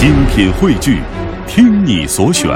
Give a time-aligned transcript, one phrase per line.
[0.00, 1.02] 精品汇聚，
[1.46, 2.48] 听你所选，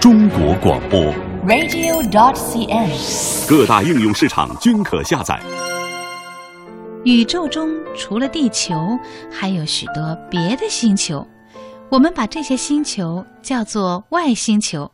[0.00, 1.00] 中国广播。
[1.46, 3.48] radio.dot.cn，。
[3.48, 5.40] 各大应用市场均可下载。
[7.04, 8.74] 宇宙中除了地球，
[9.30, 11.24] 还有许多别的星球，
[11.90, 14.90] 我们把这些星球叫做外星球。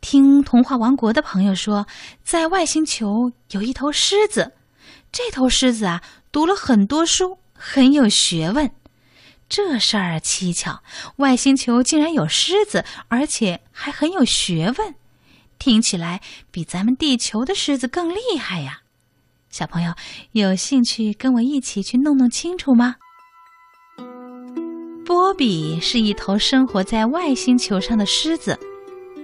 [0.00, 1.86] 听童话王国的朋友说，
[2.22, 4.54] 在外星球有一头狮子，
[5.12, 6.00] 这头狮子啊
[6.32, 8.70] 读了很多书，很有学问。
[9.56, 10.82] 这事儿蹊跷，
[11.18, 14.96] 外星球竟然有狮子，而且还很有学问，
[15.60, 16.20] 听起来
[16.50, 18.80] 比咱们地球的狮子更厉害呀！
[19.50, 19.94] 小朋友
[20.32, 22.96] 有兴趣跟我一起去弄弄清楚吗？
[25.06, 28.58] 波比是一头生活在外星球上的狮子，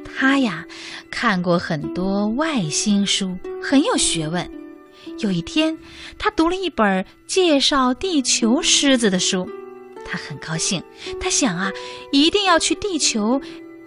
[0.05, 0.64] 他呀
[1.10, 4.48] 看过很多外星书，很有学问。
[5.19, 5.77] 有一天，
[6.20, 9.50] 他读了一本介绍地球狮子的书，
[10.04, 10.82] 他很高兴，
[11.20, 11.72] 他想啊，
[12.12, 13.41] 一定要去地球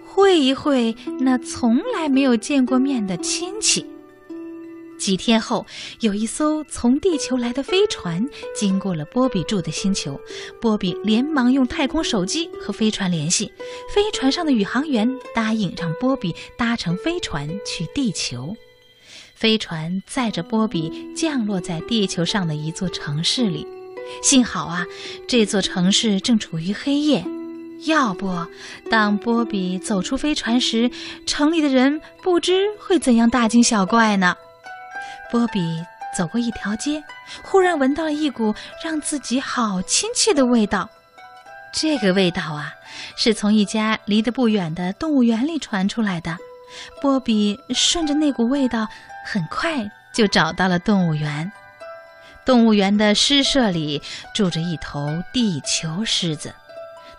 [0.04, 3.86] 会一会那从来没有见过面的亲戚。
[4.96, 5.66] 几天后，
[6.00, 10.18] 有一艘从地球来的飞船经过了波比住的星球。
[10.60, 13.52] 波比连忙用太空手机和飞船联系，
[13.92, 18.56] 飞船上的宇航员答应让波比搭乘飞船去地球。
[19.34, 23.66] 飞船载着波比降落在地球上的一座城市里。
[24.22, 24.84] 幸好啊，
[25.26, 27.24] 这座城市正处于黑夜，
[27.86, 28.30] 要不，
[28.90, 30.90] 当波比走出飞船时，
[31.26, 34.34] 城里的人不知会怎样大惊小怪呢。
[35.30, 35.60] 波比
[36.16, 37.02] 走过一条街，
[37.42, 40.88] 忽然闻到了一股让自己好亲切的味道。
[41.72, 42.72] 这个味道啊，
[43.16, 46.36] 是从一家离得不远的动物园里传出来的。
[47.02, 48.86] 波比顺着那股味道，
[49.26, 51.50] 很快就找到了动物园。
[52.44, 54.02] 动物园的狮舍里
[54.34, 56.54] 住着一头地球狮子，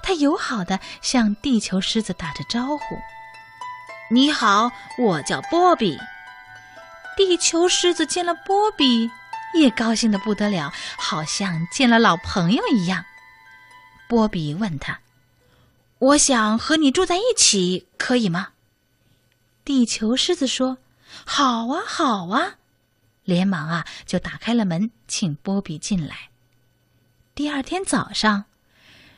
[0.03, 2.83] 它友好地向地球狮子打着招呼
[4.11, 5.97] ：“你好，我叫波比。”
[7.17, 9.09] 地球狮子见了波比，
[9.53, 13.05] 也高兴得不得了，好像见了老朋友一样。
[14.07, 14.99] 波比问他
[15.97, 18.49] ：“我想和你住在一起，可以吗？”
[19.65, 20.77] 地球狮子说
[21.25, 22.57] ：“好啊，好啊！”
[23.25, 26.29] 连忙啊就打开了门，请波比进来。
[27.33, 28.45] 第二天早上，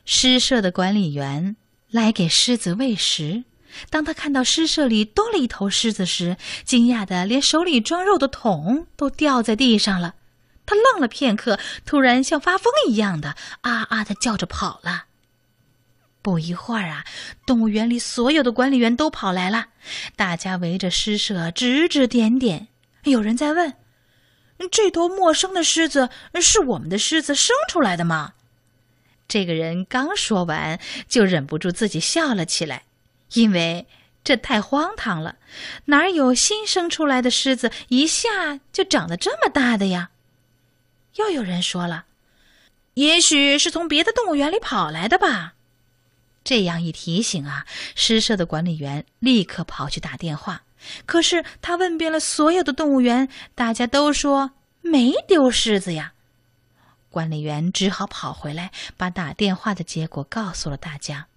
[0.03, 1.56] 狮舍的管理员
[1.91, 3.44] 来给狮子喂食。
[3.90, 10.16] 当他看到狮舍里多了一头狮子时，惊讶的连手里装肉的桶都掉在地上了。
[10.66, 15.06] 他愣了片刻，突然像发疯一样的啊啊的叫着跑了。
[16.22, 17.06] 不一会儿啊，
[17.45, 19.68] 动物园里所有的管理员都跑来了，
[20.16, 22.68] 大家围着狮舍指指点点。
[23.03, 23.74] 有人在问
[24.72, 26.09] ：“这头陌生的狮子
[26.41, 28.34] 是我们的狮子生出来的吗？”
[29.28, 32.84] 这个人刚说完，就忍不住自己笑了起来。
[33.34, 33.85] 因为
[34.23, 35.35] 这太荒唐了，
[35.85, 40.12] 哪有新生出来的狮子一下就长得这么大的呀？
[41.16, 42.06] 又有人说了，
[42.94, 45.56] 也许是从别的动物园里跑来的吧。
[46.44, 50.63] 这样一提醒啊，狮舍的管理员立刻跑去打电话。
[51.06, 54.52] 可是他问遍了所有的动物园，大家都说
[54.82, 56.14] 没丢狮子呀。
[57.10, 61.28] 管理员只好跑回来，把打电话的结果告诉了大家。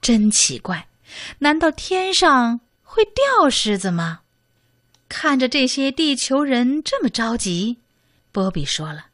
[0.00, 0.88] 真奇怪。
[1.40, 4.20] 难道天上会掉狮子吗？
[5.08, 7.78] 看着这些地球人这么着急，
[8.32, 9.06] 波比说了：“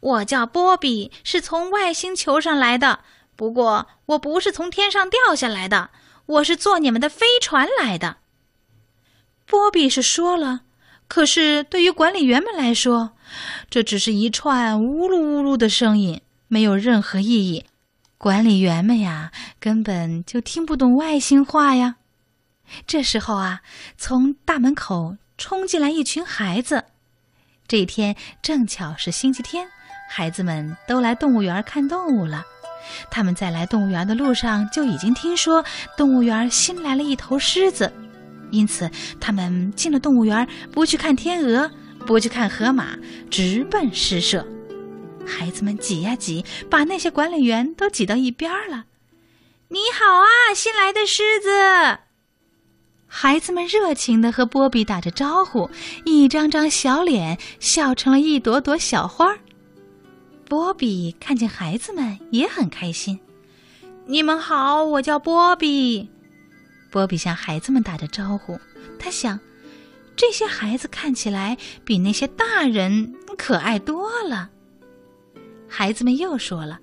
[0.00, 3.00] 我叫波比，是从外星球上来的。
[3.34, 5.90] 不过我不是从天上掉下来的，
[6.26, 8.18] 我是坐你们的飞船来的。”
[9.46, 10.60] 波比是说了，
[11.08, 13.12] 可是对于管理员们来说，
[13.68, 17.64] 这只是一串呜噜呜噜的声音，没有任何意义。
[18.18, 21.96] 管理员们呀，根本就听不懂外星话呀。
[22.86, 23.60] 这时候啊，
[23.98, 26.84] 从大门口冲进来一群孩子。
[27.66, 29.66] 这一天正巧是星期天，
[30.08, 32.44] 孩子们都来动物园看动物了。
[33.10, 35.64] 他们在来动物园的路上就已经听说
[35.96, 37.92] 动物园新来了一头狮子，
[38.52, 38.88] 因此
[39.18, 41.68] 他们进了动物园，不去看天鹅，
[42.06, 42.96] 不去看河马，
[43.28, 44.46] 直奔狮舍。
[45.26, 48.84] 孩子们挤呀挤，把那些管理员都挤到一边了。
[49.68, 51.98] 你好啊，新来的狮子！
[53.06, 55.68] 孩子们热情地和波比打着招呼，
[56.04, 59.36] 一张张小脸笑成了一朵朵小花。
[60.48, 63.18] 波比看见孩子们也很开心。
[64.06, 66.10] 你们好，我叫波比。
[66.92, 68.60] 波比向孩子们打着招呼，
[68.98, 69.40] 他想，
[70.14, 74.50] 这些孩子看起来比那些大人可爱多了。
[75.66, 76.78] 孩子们又说了：“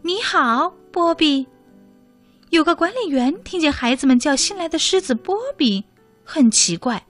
[0.00, 1.44] 你好，波比。”
[2.50, 5.84] 有个管理员听见孩子们叫新来的狮子波比，
[6.22, 7.04] 很奇怪。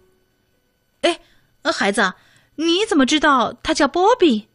[1.03, 1.21] 哎，
[1.65, 2.15] 孩子，
[2.55, 4.49] 你怎么知道他叫波比？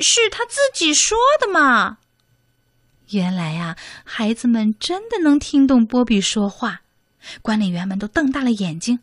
[0.00, 1.98] 是他自己说的嘛。
[3.10, 6.82] 原来呀，孩子们真的能听懂波比说话。
[7.42, 9.00] 管理员们都瞪大了眼睛。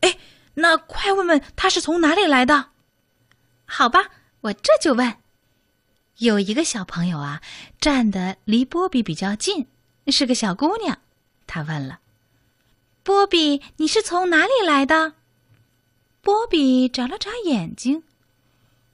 [0.00, 0.18] 哎，
[0.54, 2.70] 那快问问他是从哪里来的？
[3.64, 4.10] 好吧，
[4.42, 5.16] 我这就问。
[6.18, 7.42] 有一个小朋友啊，
[7.80, 9.66] 站的离波比比较近，
[10.08, 10.98] 是个小姑娘。
[11.46, 12.00] 她问了
[13.02, 15.14] ：“波比，你是从哪里来的？”
[16.22, 18.02] 波比眨了眨眼睛：“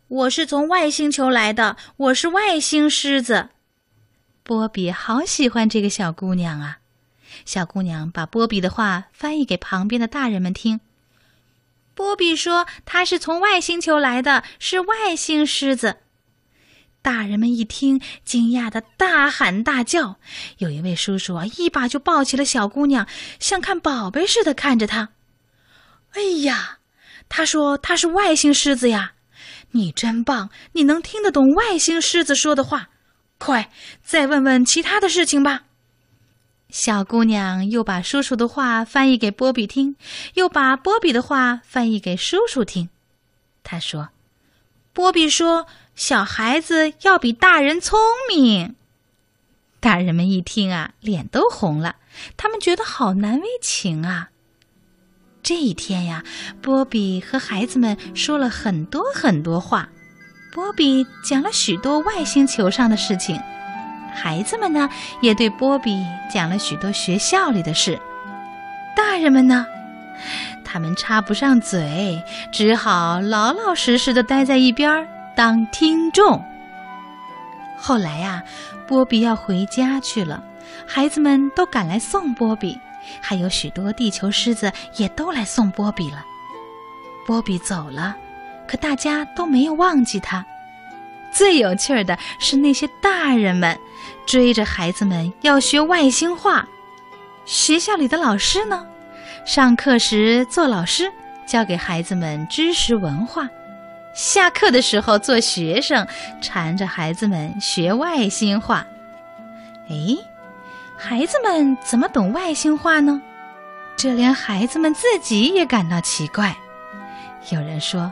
[0.09, 3.51] 我是从外星球来的，我是外星狮子。”
[4.43, 6.79] 波比好喜欢这个小姑娘啊！
[7.45, 10.81] 小姑娘把波比的话翻译给旁边的大人们听。
[11.95, 15.99] 波比说：“他是从外星球来的，是外星狮子。”
[17.03, 20.17] 大人们一听，惊讶的大喊大叫。
[20.59, 23.07] 有一位叔叔啊，一把就抱起了小姑娘，
[23.39, 25.11] 像看宝贝似的看着她。
[26.13, 26.79] 哎呀，
[27.29, 29.13] 他说他是外星狮子呀！
[29.73, 32.89] 你真棒，你能听得懂外星狮子说的话。
[33.45, 33.71] 快，
[34.05, 35.65] 再问问其他的事情吧。
[36.71, 39.97] 小姑娘又把叔叔的话翻译给波比听，
[40.35, 42.89] 又把波比的话翻译给叔叔听。
[43.65, 44.11] 她说
[44.95, 48.77] ：“波比说。”小孩子要比大人聪明。
[49.79, 51.97] 大人们一听啊，脸都红了，
[52.39, 54.31] 他们觉得好难为情啊。
[55.43, 56.25] 这一天呀，
[56.63, 59.91] 波比和孩子们说了很多很多话。
[60.53, 63.41] 波比讲了许多外星球上的事情，
[64.15, 64.87] 孩子们呢
[65.23, 67.99] 也对波比讲了许多学校里的事。
[68.95, 69.65] 大人们呢，
[70.63, 72.23] 他们插不上嘴，
[72.53, 75.09] 只好老老实实的待在一边。
[75.35, 76.45] 当听众。
[77.79, 78.43] 后来呀，
[78.87, 80.43] 波比要回家去了，
[80.87, 82.79] 孩子们都赶来送波比，
[83.23, 86.23] 还有许多地球狮子也都来送波比了。
[87.27, 88.15] 波比走了，
[88.73, 90.43] 可大家都没有忘记他。
[91.31, 93.79] 最有趣儿的是那些大人们
[94.25, 96.67] 追着孩子们要学外星话。
[97.45, 98.87] 学校里的老师呢，
[99.45, 101.13] 上课时做老师，
[101.47, 103.47] 教给孩子们知识文化。
[104.15, 106.07] 下课的时候，做学生
[106.41, 108.87] 缠着孩子们学外星话。
[109.91, 110.17] 哎，
[110.97, 113.21] 孩子们怎么懂外星话呢？
[113.99, 116.57] 这连孩子们自己也感到奇怪。
[117.51, 118.11] 有人说，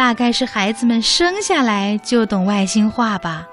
[0.00, 3.46] 大概是孩子们生下来就懂外星话吧。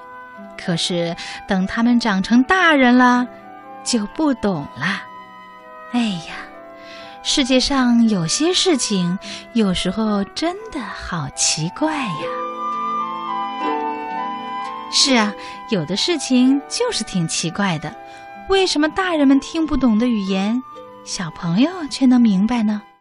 [0.58, 1.14] 可是
[1.46, 3.28] 等他们长成大人了，
[3.84, 5.02] 就不懂了。
[5.92, 6.36] 哎呀！
[7.22, 9.20] 世界上有些事情，
[9.52, 12.26] 有时候真的好奇怪呀。
[14.90, 15.34] 是啊，
[15.70, 17.94] 有的事情就是挺奇怪的。
[18.48, 20.64] 为什么大人们听不懂的语言，
[21.04, 22.82] 小朋友却能明白呢？